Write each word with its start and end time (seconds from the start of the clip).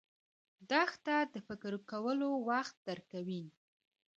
دښته 0.69 1.15
د 1.33 1.35
فکر 1.47 1.73
کولو 1.89 2.29
وخت 2.49 2.75
درکوي. 2.87 3.43